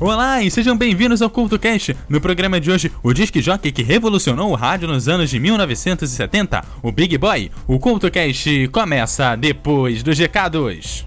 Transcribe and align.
Olá 0.00 0.42
e 0.42 0.50
sejam 0.50 0.76
bem-vindos 0.76 1.22
ao 1.22 1.30
CultoCast. 1.30 1.96
No 2.08 2.20
programa 2.20 2.60
de 2.60 2.68
hoje, 2.68 2.90
o 3.00 3.12
disc 3.12 3.32
jockey 3.40 3.70
que 3.70 3.82
revolucionou 3.82 4.50
o 4.50 4.54
rádio 4.56 4.88
nos 4.88 5.08
anos 5.08 5.30
de 5.30 5.38
1970, 5.38 6.64
o 6.82 6.90
Big 6.90 7.16
Boy. 7.16 7.48
O 7.68 7.78
CultoCast 7.78 8.68
começa 8.72 9.36
depois 9.36 10.02
dos 10.02 10.18
recados. 10.18 11.06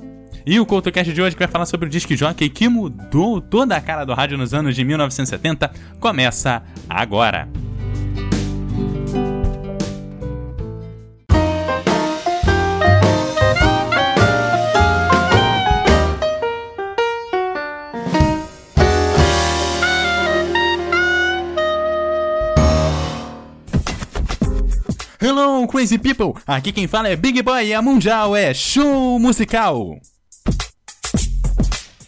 E 0.47 0.59
o 0.59 0.65
CoutoCast 0.65 1.11
de 1.11 1.19
hoje, 1.19 1.35
que 1.35 1.39
vai 1.39 1.47
falar 1.47 1.65
sobre 1.65 1.87
o 1.87 1.89
disc 1.89 2.07
jockey 2.15 2.49
que 2.49 2.69
mudou 2.69 3.41
toda 3.41 3.75
a 3.75 3.81
cara 3.81 4.05
do 4.05 4.13
rádio 4.13 4.37
nos 4.37 4.53
anos 4.53 4.75
de 4.75 4.83
1970, 4.83 5.71
começa 5.99 6.61
agora. 6.87 7.49
Hello, 25.19 25.67
crazy 25.67 25.97
people! 25.97 26.39
Aqui 26.45 26.71
quem 26.71 26.87
fala 26.87 27.09
é 27.09 27.15
Big 27.15 27.41
Boy 27.41 27.69
e 27.69 27.73
a 27.73 27.81
Mundial 27.81 28.35
é 28.35 28.53
show 28.53 29.17
musical! 29.17 29.99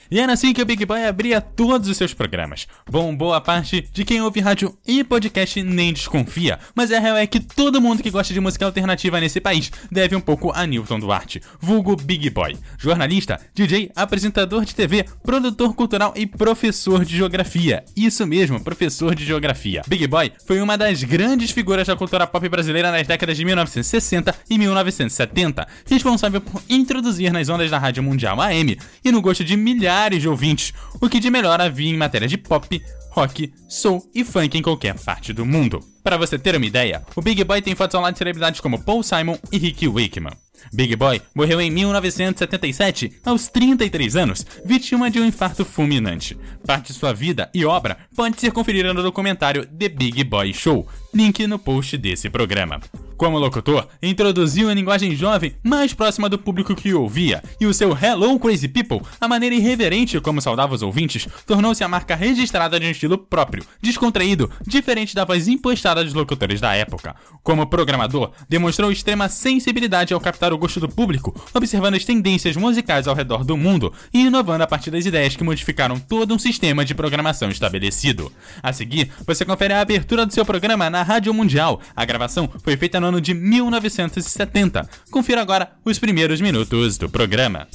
E 0.10 0.22
era 0.22 0.34
assim 0.34 0.54
que 0.54 0.62
o 0.62 0.66
Big 0.66 0.86
Boy 0.86 1.04
abria 1.04 1.42
todos 1.42 1.90
os 1.90 1.98
seus 1.98 2.14
programas. 2.14 2.66
Bom, 2.90 3.14
boa 3.16 3.42
parte 3.42 3.86
de 3.92 4.06
quem 4.06 4.22
ouve 4.22 4.40
rádio 4.40 4.78
e 4.88 5.04
podcast 5.04 5.62
nem 5.62 5.92
desconfia, 5.92 6.60
mas 6.74 6.92
a 6.94 7.00
real 7.00 7.18
é 7.18 7.28
que 7.28 7.42
todo 7.42 7.82
mundo 7.82 8.02
que 8.02 8.10
gosta 8.10 8.34
de 8.34 8.40
música 8.40 8.66
alternativa 8.66 9.20
nesse 9.20 9.42
país 9.42 9.70
deve 9.92 10.16
um 10.16 10.22
pouco 10.22 10.54
a 10.56 10.66
Newton 10.66 11.00
Duarte, 11.00 11.42
vulgo 11.60 11.96
Big 11.98 12.30
Boy. 12.30 12.58
Jornalista, 12.78 13.38
DJ, 13.54 13.92
apresentador 13.96 14.64
de 14.64 14.74
TV, 14.74 15.06
produtor 15.24 15.76
cultural 15.76 16.14
e 16.16 16.26
professor 16.26 17.04
de 17.04 17.18
geografia. 17.18 17.84
Isso 17.94 18.26
mesmo, 18.26 18.64
professor 18.64 19.14
de 19.14 19.26
geografia. 19.26 19.82
Big 19.88 20.08
Boy 20.08 20.32
foi 20.46 20.62
uma 20.62 20.78
das 20.78 21.04
grandes 21.04 21.52
figuras 21.52 21.86
da 21.86 21.98
cultura 21.98 22.26
pop 22.26 22.48
brasileira 22.48 22.92
nas 22.92 23.06
décadas 23.06 23.36
de 23.36 23.44
1960 23.44 24.34
e 24.50 24.58
1970, 24.58 25.68
responsável 25.86 26.40
por 26.40 26.64
introduzir 26.70 27.34
nas 27.34 27.50
ondas 27.50 27.70
da 27.70 27.78
Rádio 27.78 28.02
Mundial 28.02 28.40
AM 28.40 28.78
e 29.04 29.12
no 29.12 29.22
gosto 29.22 29.44
de 29.44 29.58
milhares 29.58 29.97
milhares 29.98 30.22
de 30.22 30.30
ouvintes, 30.30 30.74
o 31.02 31.10
que 31.10 31.20
de 31.20 31.30
melhor 31.30 31.60
havia 31.60 31.90
em 31.90 31.98
matéria 31.98 32.28
de 32.28 32.38
pop, 32.38 32.82
rock, 33.10 33.52
soul 33.68 34.08
e 34.14 34.24
funk 34.24 34.56
em 34.56 34.62
qualquer 34.62 34.94
parte 34.94 35.34
do 35.34 35.44
mundo. 35.44 35.80
Para 36.04 36.18
você 36.18 36.38
ter 36.38 36.56
uma 36.56 36.66
ideia, 36.66 37.02
o 37.16 37.22
Big 37.22 37.44
Boy 37.44 37.62
tem 37.64 37.74
fotos 37.76 38.00
lado 38.00 38.14
de 38.14 38.20
celebridades 38.20 38.62
como 38.62 38.84
Paul 38.84 39.02
Simon 39.02 39.38
e 39.52 39.58
Ricky 39.58 39.88
Wakeman. 39.88 40.34
Big 40.72 40.96
Boy 40.96 41.20
morreu 41.34 41.60
em 41.60 41.72
1977, 41.72 43.20
aos 43.26 43.48
33 43.48 44.16
anos, 44.16 44.46
vítima 44.64 45.10
de 45.10 45.20
um 45.20 45.26
infarto 45.26 45.66
fulminante. 45.66 46.38
Parte 46.66 46.94
de 46.94 47.00
sua 47.00 47.12
vida 47.12 47.50
e 47.54 47.66
obra 47.66 47.98
pode 48.16 48.40
ser 48.40 48.52
conferida 48.52 48.94
no 48.94 49.02
documentário 49.02 49.66
The 49.66 49.90
Big 49.90 50.24
Boy 50.24 50.54
Show, 50.54 50.88
link 51.14 51.46
no 51.48 51.58
post 51.58 51.98
desse 51.98 52.30
programa. 52.30 52.80
Como 53.18 53.40
locutor, 53.40 53.88
introduziu 54.02 54.70
a 54.70 54.74
linguagem 54.76 55.16
jovem 55.16 55.56
mais 55.64 55.92
próxima 55.92 56.30
do 56.30 56.38
público 56.38 56.76
que 56.76 56.94
o 56.94 57.02
ouvia, 57.02 57.42
e 57.60 57.66
o 57.66 57.74
seu 57.74 57.98
Hello 57.98 58.40
Crazy 58.40 58.68
People, 58.68 59.02
a 59.20 59.28
maneira 59.28 59.56
irreverente 59.56 60.22
como 60.22 60.40
saudava 60.40 60.76
os 60.76 60.84
ouvintes, 60.84 61.28
tornou-se 61.48 61.84
a 61.84 61.88
marca 61.88 62.16
registrada 62.16 62.80
de 62.80 62.86
um 62.86 62.92
estilo 62.92 63.18
próprio, 63.18 63.66
descontraído, 63.82 64.52
diferente 64.68 65.16
da 65.16 65.26
voz 65.26 65.48
impostada 65.48 66.04
dos 66.04 66.14
locutores 66.14 66.62
da 66.62 66.76
época. 66.76 67.16
Como 67.42 67.66
programador, 67.66 68.34
demonstrou 68.48 68.92
extrema 68.92 69.28
sensibilidade 69.28 70.14
ao 70.14 70.22
captar 70.22 70.54
o 70.54 70.58
gosto 70.58 70.80
do 70.80 70.88
público, 70.88 71.36
observando 71.56 71.96
as 71.96 72.06
tendências 72.06 72.56
musicais 72.56 73.08
ao 73.08 73.16
redor 73.16 73.44
do 73.44 73.58
mundo 73.58 73.92
e 74.14 74.28
inovando 74.28 74.64
a 74.64 74.68
partir 74.68 74.92
das 74.92 75.08
ideias 75.08 75.36
que 75.36 75.44
modificaram 75.44 76.00
todo 76.00 76.36
um 76.36 76.40
sistema 76.40 76.86
de 76.86 76.94
programação 76.94 77.50
estabelecido. 77.50 78.32
A 78.62 78.72
seguir, 78.72 79.10
você 79.26 79.44
confere 79.44 79.74
a 79.74 79.82
abertura 79.82 80.24
do 80.24 80.34
seu 80.34 80.46
programa 80.46 80.88
na 80.88 81.02
Rádio 81.02 81.34
Mundial. 81.34 81.82
A 81.96 82.06
gravação 82.06 82.48
foi 82.64 82.78
feita 82.78 83.00
no 83.00 83.07
ano 83.08 83.22
de 83.22 83.34
1970. 83.34 84.88
Confira 85.10 85.42
agora 85.42 85.72
os 85.84 85.98
primeiros 86.00 86.42
minutos 86.42 86.98
do 86.98 87.10
programa. 87.10 87.68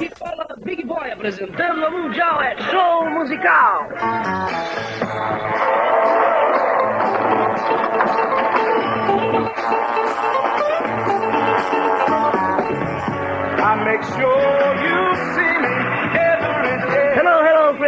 E 0.00 0.10
fala 0.18 0.46
Big 0.64 0.84
Boy 0.84 1.10
apresentando 1.10 1.84
a 1.84 1.90
Mundial 1.90 2.42
é 2.42 2.56
Show 2.70 3.10
Musical. 3.10 3.88
I 13.66 13.84
make 13.84 14.02
sure 14.02 14.43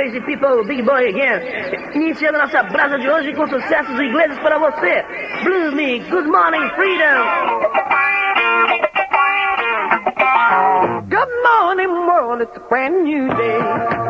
crazy 0.07 0.21
people, 0.25 0.63
Big 0.65 0.85
Boy 0.87 1.09
again. 1.09 1.41
Iniciando 1.95 2.39
nossa 2.39 2.63
brasa 2.63 2.99
de 2.99 3.09
hoje 3.09 3.35
com 3.35 3.47
sucessos 3.49 3.99
ingleses 4.01 4.39
para 4.39 4.59
você. 4.59 5.05
Blues 5.43 5.75
Me, 5.75 5.99
Good 6.11 6.29
Morning 6.29 6.69
Freedom. 6.77 7.27
Good 11.09 11.29
morning, 11.43 11.89
world, 12.07 12.43
it's 12.43 12.57
a 12.57 12.61
brand 12.69 13.05
new 13.05 13.29
day. 13.35 14.06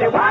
they 0.00 0.08
want. 0.08 0.29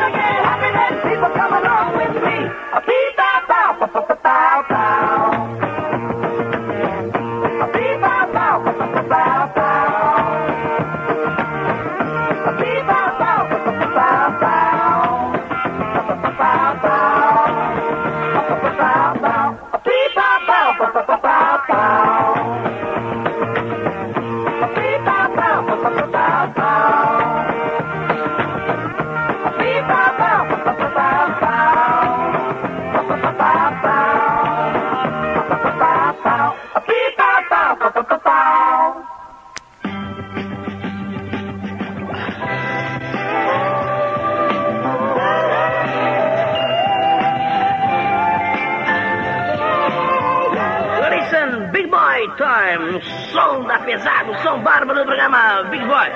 O 52.22 53.02
som 53.32 53.64
da 53.64 53.80
pesado, 53.80 54.36
som 54.40 54.60
bárbaro 54.60 55.00
do 55.00 55.06
programa 55.06 55.64
Big 55.70 55.86
Boy. 55.86 56.08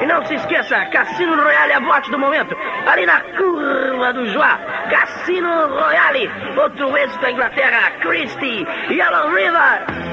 E 0.00 0.06
não 0.06 0.24
se 0.24 0.34
esqueça, 0.34 0.84
Cassino 0.86 1.34
Royale 1.34 1.72
é 1.72 1.74
a 1.74 1.80
boate 1.80 2.08
do 2.12 2.18
momento, 2.18 2.56
ali 2.86 3.04
na 3.04 3.20
curva 3.36 4.12
do 4.12 4.24
Joá. 4.28 4.56
Cassino 4.88 5.66
Royale, 5.66 6.30
outro 6.56 6.96
êxito 6.96 7.20
da 7.22 7.32
Inglaterra, 7.32 7.90
Christie, 8.00 8.64
Yellow 8.88 9.34
River. 9.34 10.07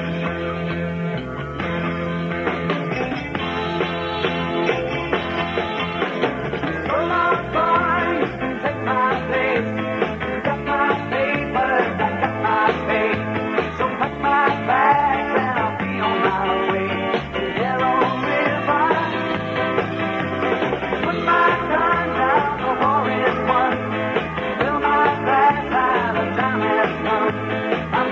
I'm 27.94 28.05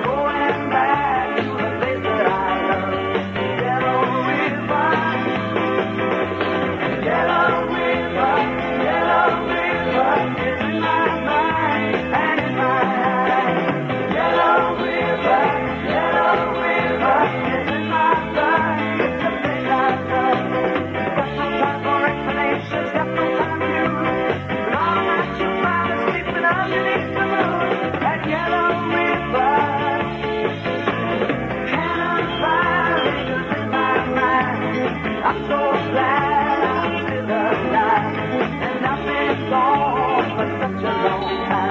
啊。 41.03 41.59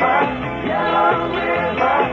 river, 0.00 0.66
yellow 0.66 1.34
river. 1.34 2.09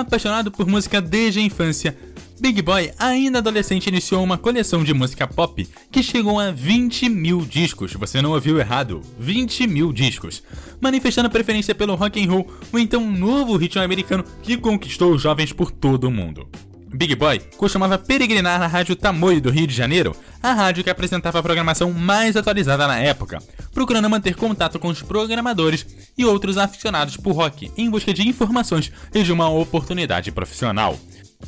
apaixonado 0.00 0.50
por 0.50 0.66
música 0.66 1.00
desde 1.00 1.40
a 1.40 1.42
infância, 1.42 1.96
Big 2.40 2.62
Boy, 2.62 2.90
ainda 2.98 3.38
adolescente, 3.38 3.88
iniciou 3.88 4.24
uma 4.24 4.38
coleção 4.38 4.82
de 4.82 4.94
música 4.94 5.26
pop 5.26 5.68
que 5.92 6.02
chegou 6.02 6.40
a 6.40 6.50
20 6.50 7.06
mil 7.10 7.42
discos. 7.42 7.92
Você 7.92 8.22
não 8.22 8.30
ouviu 8.30 8.58
errado, 8.58 9.02
20 9.18 9.66
mil 9.66 9.92
discos. 9.92 10.42
Manifestando 10.80 11.28
preferência 11.28 11.74
pelo 11.74 11.94
rock 11.94 12.24
and 12.24 12.30
roll, 12.30 12.50
o 12.72 12.78
então 12.78 13.10
novo 13.10 13.58
ritmo 13.58 13.82
americano 13.82 14.24
que 14.42 14.56
conquistou 14.56 15.12
os 15.12 15.20
jovens 15.20 15.52
por 15.52 15.70
todo 15.70 16.04
o 16.04 16.10
mundo. 16.10 16.48
Big 16.92 17.14
Boy 17.14 17.38
costumava 17.56 17.98
peregrinar 17.98 18.58
na 18.58 18.66
rádio 18.66 18.96
Tamoio 18.96 19.40
do 19.40 19.50
Rio 19.50 19.66
de 19.66 19.74
Janeiro, 19.74 20.16
a 20.42 20.52
rádio 20.52 20.82
que 20.82 20.90
apresentava 20.90 21.38
a 21.38 21.42
programação 21.42 21.92
mais 21.92 22.36
atualizada 22.36 22.86
na 22.86 22.98
época, 22.98 23.38
procurando 23.72 24.10
manter 24.10 24.34
contato 24.34 24.78
com 24.78 24.88
os 24.88 25.00
programadores 25.00 25.86
e 26.20 26.24
outros 26.24 26.58
aficionados 26.58 27.16
por 27.16 27.32
rock 27.32 27.72
em 27.76 27.88
busca 27.88 28.12
de 28.12 28.28
informações 28.28 28.92
e 29.14 29.22
de 29.22 29.32
uma 29.32 29.48
oportunidade 29.48 30.30
profissional. 30.30 30.98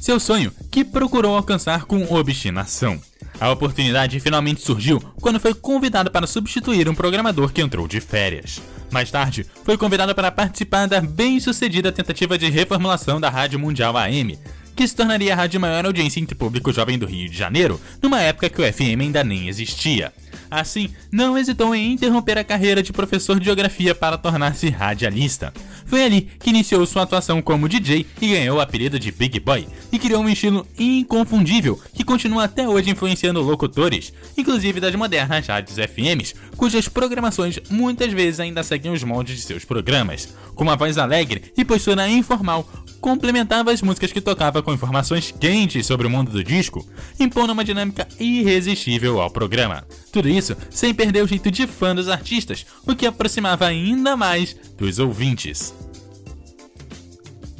Seu 0.01 0.19
sonho, 0.19 0.51
que 0.71 0.83
procurou 0.83 1.37
alcançar 1.37 1.85
com 1.85 2.03
obstinação. 2.15 2.99
A 3.39 3.51
oportunidade 3.51 4.19
finalmente 4.19 4.63
surgiu 4.63 4.99
quando 5.21 5.39
foi 5.39 5.53
convidado 5.53 6.11
para 6.11 6.27
substituir 6.27 6.89
um 6.89 6.95
programador 6.95 7.53
que 7.53 7.61
entrou 7.61 7.87
de 7.87 8.01
férias. 8.01 8.63
Mais 8.91 9.11
tarde, 9.11 9.47
foi 9.65 9.77
convidado 9.77 10.15
para 10.15 10.31
participar 10.31 10.87
da 10.87 11.01
bem-sucedida 11.01 11.93
tentativa 11.93 12.39
de 12.39 12.49
reformulação 12.49 13.21
da 13.21 13.29
Rádio 13.29 13.59
Mundial 13.59 13.97
AM, 13.97 14.39
que 14.75 14.89
se 14.89 14.97
tornaria 14.97 15.35
a 15.35 15.37
rádio 15.37 15.61
maior 15.61 15.85
audiência 15.85 16.21
entre 16.21 16.35
público 16.35 16.73
jovem 16.73 16.99
do 16.99 17.07
Rio 17.07 17.29
de 17.29 17.37
Janeiro, 17.37 17.81
numa 18.03 18.21
época 18.21 18.49
que 18.49 18.63
o 18.63 18.73
FM 18.73 19.01
ainda 19.01 19.23
nem 19.23 19.49
existia. 19.49 20.13
Assim, 20.53 20.91
não 21.11 21.39
hesitou 21.39 21.75
em 21.75 21.93
interromper 21.93 22.37
a 22.37 22.45
carreira 22.45 22.83
de 22.83 22.93
professor 22.93 23.39
de 23.39 23.47
geografia 23.47 23.95
para 23.95 24.19
tornar-se 24.19 24.69
radialista. 24.69 25.51
Foi 25.87 26.05
ali 26.05 26.29
que 26.39 26.51
iniciou 26.51 26.85
sua 26.85 27.05
atuação 27.05 27.41
como 27.41 27.67
DJ 27.67 28.07
e 28.21 28.29
ganhou 28.29 28.59
o 28.59 28.61
apelido 28.61 28.99
de 28.99 29.11
Big 29.11 29.41
Boy, 29.41 29.67
e 29.91 29.99
criou 29.99 30.23
um 30.23 30.29
estilo 30.29 30.67
inconfundível 30.79 31.81
que 31.95 32.05
continua 32.05 32.45
até 32.45 32.69
hoje 32.69 32.91
influenciando 32.91 33.41
locutores, 33.41 34.13
inclusive 34.37 34.79
das 34.79 34.95
modernas 34.95 35.47
rádios 35.47 35.79
FMs, 35.79 36.35
cujas 36.55 36.87
programações 36.87 37.59
muitas 37.71 38.13
vezes 38.13 38.39
ainda 38.39 38.63
seguem 38.63 38.93
os 38.93 39.03
moldes 39.03 39.37
de 39.37 39.43
seus 39.43 39.65
programas. 39.65 40.29
Com 40.55 40.65
uma 40.65 40.77
voz 40.77 40.99
alegre 40.99 41.45
e 41.57 41.65
postura 41.65 42.07
informal, 42.09 42.69
complementava 43.03 43.73
as 43.73 43.83
músicas 43.83 44.13
que 44.13 44.21
tocava 44.21 44.63
com 44.63 44.73
informações 44.73 45.35
quentes 45.39 45.87
sobre 45.87 46.07
o 46.07 46.11
mundo 46.11 46.31
do 46.31 46.45
disco, 46.45 46.87
impondo 47.19 47.53
uma 47.53 47.65
dinâmica 47.65 48.07
irresistível 48.19 49.21
ao 49.21 49.31
programa. 49.31 49.85
Tudo 50.13 50.29
isso 50.29 50.42
sem 50.71 50.95
perder 50.95 51.23
o 51.23 51.29
jeito 51.29 51.51
de 51.51 51.67
fã 51.67 51.95
dos 51.95 52.09
artistas, 52.09 52.67
o 52.87 52.95
que 52.95 53.07
aproximava 53.07 53.67
ainda 53.67 54.17
mais 54.17 54.57
dos 54.77 54.99
ouvintes. 54.99 55.75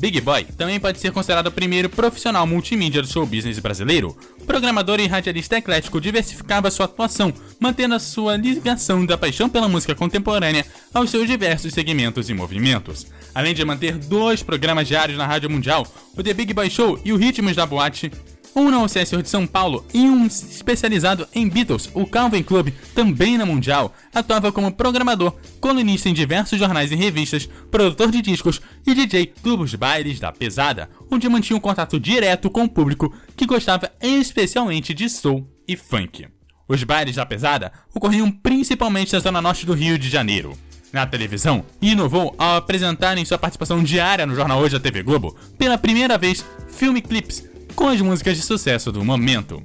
Big 0.03 0.21
Boy 0.21 0.45
também 0.59 0.81
pode 0.81 0.99
ser 0.99 1.13
considerado 1.13 1.47
o 1.47 1.53
primeiro 1.53 1.89
profissional 1.89 2.45
multimídia 2.45 3.01
do 3.01 3.07
show 3.07 3.25
business 3.25 3.61
brasileiro. 3.61 4.17
Programador 4.45 4.99
e 4.99 5.07
radialista 5.07 5.59
eclético 5.59 6.01
diversificava 6.01 6.73
sua 6.73 6.87
atuação, 6.87 7.33
mantendo 7.61 7.95
a 7.95 8.01
sua 8.01 8.37
ligação 8.37 9.07
da 9.07 9.17
paixão 9.17 9.49
pela 9.49 9.69
música 9.69 9.95
contemporânea 9.95 10.67
aos 10.93 11.09
seus 11.09 11.29
diversos 11.29 11.73
segmentos 11.73 12.29
e 12.29 12.35
movimentos. 12.35 13.07
Além 13.33 13.55
de 13.55 13.65
manter 13.65 13.97
dois 13.97 14.43
programas 14.43 14.89
diários 14.89 15.17
na 15.17 15.25
Rádio 15.25 15.49
Mundial, 15.49 15.87
o 16.17 16.21
The 16.21 16.35
Big 16.35 16.53
Boy 16.53 16.69
Show 16.69 17.01
e 17.05 17.13
o 17.13 17.17
Ritmos 17.17 17.55
da 17.55 17.65
Boate, 17.65 18.11
um 18.55 18.71
na 18.71 18.83
UCSR 18.83 19.23
de 19.23 19.29
São 19.29 19.47
Paulo 19.47 19.85
e 19.93 20.01
um 20.03 20.27
especializado 20.27 21.27
em 21.35 21.49
Beatles, 21.49 21.91
o 21.95 22.07
Calvin 22.07 22.43
Club, 22.43 22.69
também 22.95 23.39
na 23.39 23.47
Mundial, 23.47 23.95
atuava 24.15 24.53
como 24.53 24.73
programador, 24.73 25.35
colunista 25.61 26.09
em 26.09 26.15
diversos 26.15 26.59
jornais 26.59 26.93
e 26.93 26.95
revistas, 26.95 27.49
produtor 27.71 28.11
de 28.11 28.21
discos 28.21 28.61
e 28.87 28.95
DJ 28.95 29.33
dos 29.43 29.75
bailes 29.75 30.21
da 30.21 30.33
pesada, 30.33 30.91
onde 31.11 31.29
mantinha 31.29 31.57
um 31.57 31.61
contato 31.61 31.99
direto 31.99 32.51
com 32.51 32.65
o 32.65 32.69
público 32.69 33.13
que 33.37 33.47
gostava 33.47 33.91
especialmente 34.01 34.93
de 34.93 35.09
soul 35.09 35.49
e 35.67 35.77
funk. 35.77 36.27
Os 36.69 36.85
bailes 36.85 37.17
da 37.17 37.27
pesada 37.27 37.73
ocorriam 37.95 38.31
principalmente 38.31 39.13
na 39.13 39.19
zona 39.19 39.43
norte 39.43 39.67
do 39.67 39.75
Rio 39.75 39.99
de 39.99 40.09
Janeiro. 40.09 40.57
Na 40.93 41.07
televisão, 41.07 41.65
inovou 41.81 42.35
ao 42.37 42.57
apresentar 42.57 43.17
em 43.17 43.25
sua 43.25 43.39
participação 43.39 43.83
diária 43.83 44.27
no 44.27 44.35
Jornal 44.35 44.61
Hoje 44.61 44.75
da 44.75 44.81
TV 44.81 45.03
Globo, 45.03 45.35
pela 45.57 45.79
primeira 45.79 46.19
vez, 46.19 46.45
filme 46.69 47.01
clips 47.01 47.52
com 47.75 47.89
as 47.89 48.01
músicas 48.01 48.37
de 48.37 48.43
sucesso 48.43 48.93
do 48.93 49.05
momento. 49.05 49.63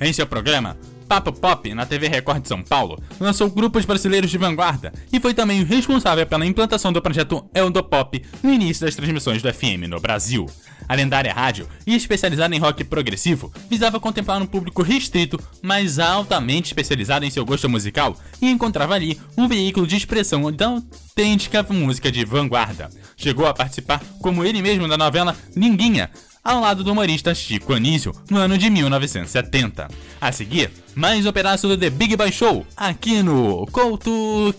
Em 0.00 0.12
seu 0.12 0.26
programa, 0.26 0.76
Papo 1.10 1.32
Pop, 1.32 1.74
na 1.74 1.84
TV 1.84 2.06
Record 2.06 2.42
de 2.42 2.48
São 2.48 2.62
Paulo, 2.62 3.02
lançou 3.18 3.50
grupos 3.50 3.84
brasileiros 3.84 4.30
de 4.30 4.38
vanguarda 4.38 4.92
e 5.12 5.18
foi 5.18 5.34
também 5.34 5.60
o 5.60 5.66
responsável 5.66 6.24
pela 6.24 6.46
implantação 6.46 6.92
do 6.92 7.02
projeto 7.02 7.44
Eldopop 7.52 8.22
no 8.42 8.52
início 8.52 8.86
das 8.86 8.94
transmissões 8.94 9.42
do 9.42 9.52
FM 9.52 9.88
no 9.88 9.98
Brasil. 9.98 10.46
A 10.88 10.94
lendária 10.94 11.32
rádio, 11.32 11.68
e 11.86 11.94
especializada 11.94 12.54
em 12.54 12.58
rock 12.58 12.84
progressivo, 12.84 13.52
visava 13.68 14.00
contemplar 14.00 14.40
um 14.40 14.46
público 14.46 14.82
restrito, 14.82 15.38
mas 15.62 15.98
altamente 15.98 16.68
especializado 16.68 17.24
em 17.24 17.30
seu 17.30 17.44
gosto 17.44 17.68
musical, 17.68 18.16
e 18.40 18.48
encontrava 18.48 18.94
ali 18.94 19.20
um 19.36 19.46
veículo 19.46 19.86
de 19.86 19.96
expressão 19.96 20.50
da 20.50 20.66
autêntica 20.66 21.62
música 21.70 22.10
de 22.10 22.24
vanguarda. 22.24 22.88
Chegou 23.16 23.46
a 23.46 23.54
participar, 23.54 24.00
como 24.20 24.44
ele 24.44 24.62
mesmo, 24.62 24.88
da 24.88 24.96
novela 24.96 25.36
Linguinha, 25.54 26.10
ao 26.42 26.60
lado 26.60 26.82
do 26.82 26.92
humorista 26.92 27.34
Chico 27.34 27.72
Anísio, 27.72 28.12
no 28.30 28.38
ano 28.38 28.56
de 28.56 28.68
1970. 28.70 29.88
A 30.20 30.32
seguir, 30.32 30.70
mais 30.94 31.26
um 31.26 31.32
pedaço 31.32 31.68
do 31.68 31.76
The 31.76 31.90
Big 31.90 32.16
Boy 32.16 32.32
Show, 32.32 32.66
aqui 32.76 33.22
no 33.22 33.66
Couto 33.66 34.54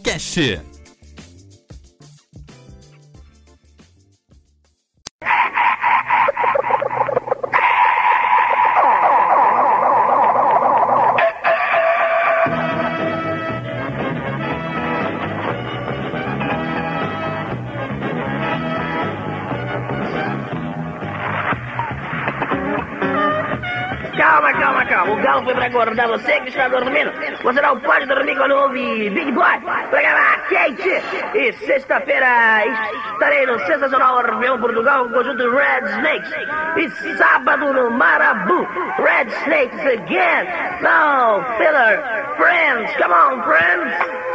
acordar 25.71 26.07
você 26.07 26.39
que 26.41 26.49
está 26.49 26.67
dormindo. 26.67 27.11
Você 27.43 27.61
não 27.61 27.79
pode 27.79 28.05
dormir 28.05 28.35
quando 28.35 28.51
ouve 28.51 29.09
Big 29.09 29.31
Boy. 29.31 29.59
Programa 29.89 30.37
quente. 30.49 31.01
E 31.33 31.53
sexta-feira 31.53 32.65
estarei 33.13 33.45
no 33.45 33.59
sensacional 33.65 34.17
Orfeão 34.17 34.59
Portugal 34.59 35.05
com 35.05 35.11
o 35.11 35.13
conjunto 35.13 35.49
Red 35.49 35.85
Snakes. 35.85 36.31
E 36.77 37.17
sábado 37.17 37.73
no 37.73 37.91
Marabu. 37.91 38.67
Red 38.99 39.27
Snakes 39.43 39.79
again. 39.79 40.47
Now, 40.81 41.43
Filler. 41.57 42.03
Friends. 42.37 42.91
Come 42.97 43.13
on, 43.13 43.43
friends. 43.43 44.31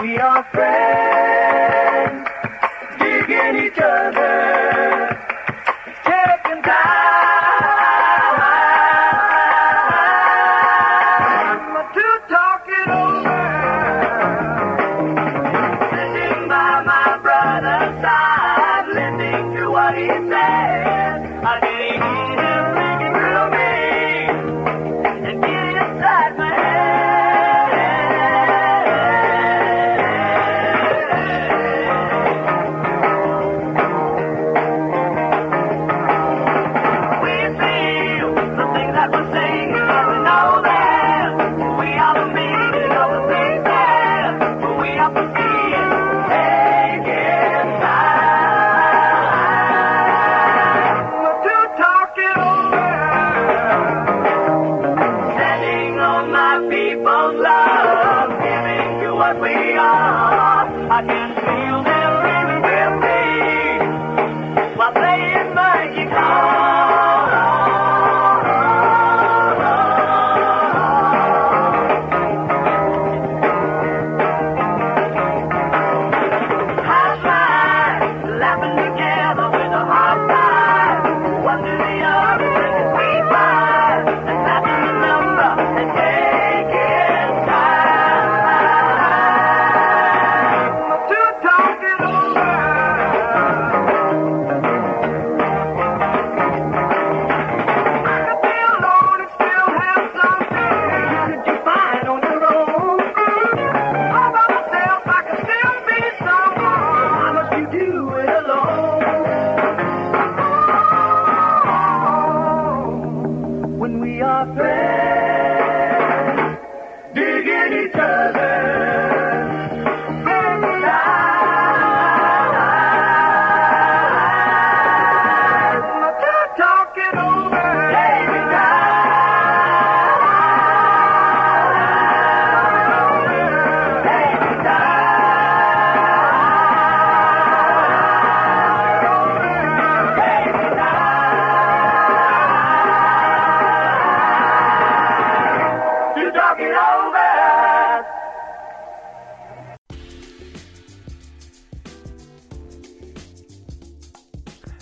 We 0.00 0.18
are 0.18 0.44
friends, 0.52 2.28
digging 3.00 3.56
each 3.66 3.78
other, 3.80 4.99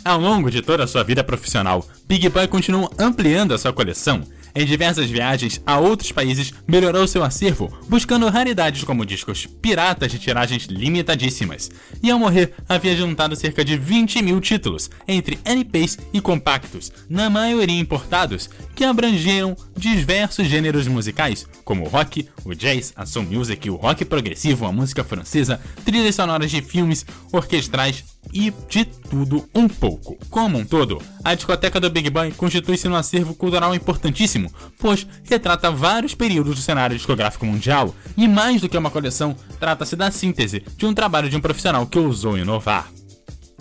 Ao 0.08 0.18
longo 0.18 0.50
de 0.50 0.62
toda 0.62 0.84
a 0.84 0.86
sua 0.86 1.04
vida 1.04 1.22
profissional, 1.22 1.86
Big 2.06 2.26
Boy 2.30 2.48
continuou 2.48 2.90
ampliando 2.98 3.52
a 3.52 3.58
sua 3.58 3.74
coleção. 3.74 4.22
Em 4.54 4.64
diversas 4.64 5.10
viagens 5.10 5.60
a 5.66 5.78
outros 5.78 6.12
países, 6.12 6.54
melhorou 6.66 7.06
seu 7.06 7.22
acervo, 7.22 7.70
buscando 7.88 8.28
raridades 8.28 8.84
como 8.84 9.04
discos 9.04 9.46
piratas 9.46 10.12
de 10.12 10.18
tiragens 10.18 10.66
limitadíssimas. 10.66 11.70
E 12.02 12.10
ao 12.10 12.18
morrer, 12.18 12.54
havia 12.68 12.96
juntado 12.96 13.34
cerca 13.34 13.64
de 13.64 13.76
20 13.76 14.22
mil 14.22 14.40
títulos, 14.40 14.90
entre 15.06 15.38
LPs 15.44 15.98
e 16.12 16.20
compactos, 16.20 16.92
na 17.08 17.30
maioria 17.30 17.78
importados, 17.78 18.50
que 18.74 18.84
abrangeram 18.84 19.56
diversos 19.76 20.46
gêneros 20.46 20.86
musicais, 20.86 21.46
como 21.64 21.84
o 21.84 21.88
rock, 21.88 22.28
o 22.44 22.54
jazz, 22.54 22.92
a 22.94 23.06
soul 23.06 23.24
music, 23.24 23.68
o 23.70 23.76
rock 23.76 24.04
progressivo, 24.04 24.66
a 24.66 24.72
música 24.72 25.02
francesa, 25.02 25.60
trilhas 25.84 26.14
sonoras 26.14 26.50
de 26.50 26.60
filmes, 26.60 27.04
orquestrais, 27.32 28.04
e 28.32 28.52
de 28.68 28.84
tudo 28.84 29.48
um 29.54 29.68
pouco. 29.68 30.18
Como 30.30 30.58
um 30.58 30.64
todo, 30.64 31.00
a 31.24 31.34
discoteca 31.34 31.80
do 31.80 31.90
Big 31.90 32.10
Boy 32.10 32.32
constitui-se 32.32 32.88
um 32.88 32.94
acervo 32.94 33.34
cultural 33.34 33.74
importantíssimo, 33.74 34.52
pois 34.78 35.06
retrata 35.24 35.70
vários 35.70 36.14
períodos 36.14 36.56
do 36.56 36.62
cenário 36.62 36.96
discográfico 36.96 37.46
mundial, 37.46 37.77
e 38.16 38.26
mais 38.26 38.60
do 38.60 38.68
que 38.68 38.78
uma 38.78 38.90
coleção, 38.90 39.36
trata-se 39.60 39.96
da 39.96 40.10
síntese 40.10 40.62
de 40.76 40.86
um 40.86 40.94
trabalho 40.94 41.28
de 41.28 41.36
um 41.36 41.40
profissional 41.40 41.86
que 41.86 41.98
ousou 41.98 42.38
inovar. 42.38 42.90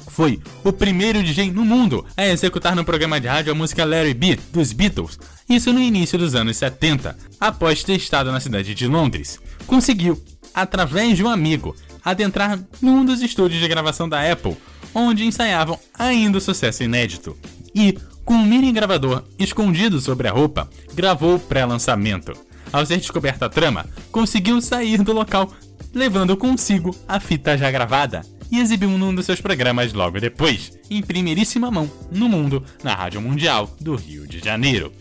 Foi 0.09 0.39
o 0.63 0.73
primeiro 0.73 1.21
DJ 1.21 1.51
no 1.51 1.63
mundo 1.63 2.03
a 2.15 2.25
executar 2.25 2.75
no 2.75 2.83
programa 2.83 3.19
de 3.19 3.27
rádio 3.27 3.51
a 3.51 3.55
música 3.55 3.85
Larry 3.85 4.13
B 4.13 4.39
dos 4.51 4.73
Beatles, 4.73 5.19
isso 5.47 5.71
no 5.71 5.79
início 5.79 6.17
dos 6.17 6.33
anos 6.33 6.57
70, 6.57 7.15
após 7.39 7.83
ter 7.83 7.95
estado 7.95 8.31
na 8.31 8.39
cidade 8.39 8.73
de 8.73 8.87
Londres. 8.87 9.39
Conseguiu, 9.67 10.19
através 10.53 11.17
de 11.17 11.23
um 11.23 11.29
amigo, 11.29 11.75
adentrar 12.03 12.59
num 12.81 13.05
dos 13.05 13.21
estúdios 13.21 13.61
de 13.61 13.67
gravação 13.67 14.09
da 14.09 14.31
Apple, 14.31 14.57
onde 14.95 15.25
ensaiavam 15.25 15.77
ainda 15.93 16.37
o 16.37 16.41
sucesso 16.41 16.83
inédito. 16.83 17.37
E, 17.75 17.95
com 18.25 18.33
um 18.33 18.45
mini 18.45 18.71
gravador 18.71 19.23
escondido 19.37 20.01
sobre 20.01 20.27
a 20.27 20.31
roupa, 20.31 20.69
gravou 20.95 21.35
o 21.35 21.39
pré-lançamento. 21.39 22.33
Ao 22.71 22.85
ser 22.85 22.97
descoberta 22.97 23.45
a 23.45 23.49
trama, 23.49 23.85
conseguiu 24.11 24.61
sair 24.61 25.01
do 25.01 25.13
local, 25.13 25.51
levando 25.93 26.35
consigo 26.35 26.95
a 27.07 27.19
fita 27.19 27.57
já 27.57 27.71
gravada 27.71 28.21
e 28.51 28.59
exibiu 28.59 28.89
num 28.89 29.13
dos 29.13 29.25
seus 29.25 29.41
programas 29.41 29.93
logo 29.93 30.19
depois, 30.19 30.71
em 30.89 31.01
primeiríssima 31.01 31.71
mão, 31.71 31.89
no 32.11 32.29
mundo, 32.29 32.63
na 32.83 32.93
Rádio 32.93 33.21
Mundial 33.21 33.75
do 33.79 33.95
Rio 33.95 34.27
de 34.27 34.39
Janeiro. 34.39 34.91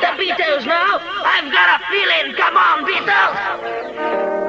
The 0.00 0.12
Beatles 0.16 0.64
now, 0.64 1.00
I've 1.24 1.52
got 1.52 1.68
a 1.68 1.78
feeling, 1.90 2.34
come 2.36 2.56
on 2.56 2.84
Beatles. 2.84 4.43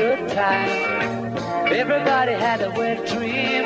Good 0.00 0.28
time. 0.30 1.36
Everybody 1.80 2.32
had 2.32 2.62
a 2.62 2.70
wet 2.70 3.06
dream. 3.06 3.64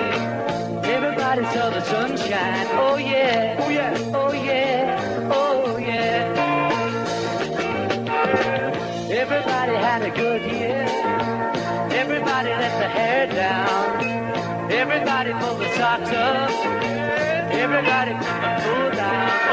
Everybody 0.96 1.44
saw 1.54 1.70
the 1.70 1.82
sunshine. 1.92 2.66
Oh 2.72 2.96
yeah. 2.96 3.62
Oh 3.62 3.70
yeah. 3.70 4.12
Oh 4.20 4.32
yeah. 4.32 5.30
Oh 5.32 5.76
yeah. 5.78 6.64
Everybody 9.22 9.74
had 9.88 10.02
a 10.02 10.10
good 10.10 10.42
year. 10.50 10.82
Everybody 12.02 12.50
let 12.62 12.74
the 12.82 12.88
hair 12.98 13.26
down. 13.28 14.72
Everybody 14.72 15.32
pulled 15.34 15.60
the 15.60 15.70
socks 15.76 16.10
up. 16.10 16.50
Everybody 17.64 18.12
put 18.14 18.38
the 18.44 18.52
foot 18.64 18.92
down. 18.96 19.43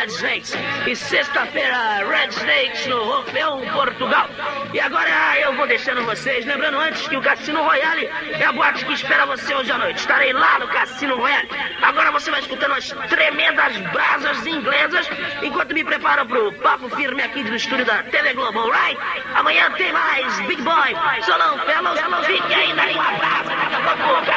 Red 0.00 0.06
Snakes. 0.06 0.54
E 0.86 0.96
sexta-feira, 0.96 1.76
Red 2.08 2.28
Snakes 2.28 2.86
no 2.86 2.96
Orfeão, 2.96 3.60
Portugal. 3.70 4.30
E 4.72 4.80
agora 4.80 5.38
eu 5.42 5.54
vou 5.56 5.66
deixando 5.66 6.02
vocês, 6.06 6.46
lembrando 6.46 6.78
antes 6.78 7.06
que 7.06 7.18
o 7.18 7.20
Cassino 7.20 7.62
Royale 7.62 8.06
é 8.06 8.44
a 8.44 8.50
boate 8.50 8.86
que 8.86 8.94
espera 8.94 9.26
você 9.26 9.54
hoje 9.54 9.70
à 9.70 9.76
noite. 9.76 9.98
Estarei 9.98 10.32
lá 10.32 10.58
no 10.58 10.68
Cassino 10.68 11.16
Royale. 11.16 11.50
Agora 11.82 12.12
você 12.12 12.30
vai 12.30 12.40
escutando 12.40 12.72
as 12.72 12.90
tremendas 13.10 13.76
brasas 13.92 14.46
inglesas, 14.46 15.06
enquanto 15.42 15.74
me 15.74 15.84
preparo 15.84 16.24
pro 16.24 16.50
papo 16.54 16.88
firme 16.96 17.22
aqui 17.22 17.42
do 17.42 17.54
estúdio 17.54 17.84
da 17.84 18.02
TV 18.04 18.32
Globo, 18.32 18.58
alright? 18.60 18.98
Amanhã 19.34 19.70
tem 19.72 19.92
mais 19.92 20.40
Big 20.46 20.62
Boy, 20.62 20.96
Solão, 21.26 21.58
Fellows, 21.58 22.00
fique 22.24 22.54
ainda 22.54 22.88
com 22.94 23.00
a 23.00 23.12
brasa, 23.12 24.29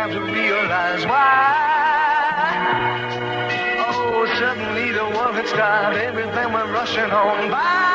time 0.00 0.12
to 0.12 0.20
realize 0.32 1.04
why. 1.04 2.54
Oh, 3.86 4.24
suddenly 4.38 4.92
the 4.92 5.04
world 5.04 5.34
had 5.34 5.46
stopped, 5.46 5.96
everything 5.96 6.52
went 6.54 6.70
rushing 6.70 7.10
on 7.10 7.50
by. 7.50 7.89